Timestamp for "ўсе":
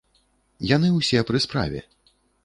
0.95-1.19